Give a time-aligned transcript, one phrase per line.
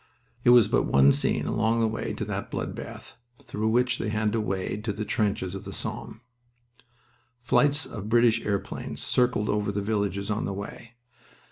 [0.43, 4.09] It was but one scene along the way to that blood bath through which they
[4.09, 6.21] had to wade to the trenches of the Somme.
[7.43, 10.93] Flights of British airplanes circled over the villages on the way.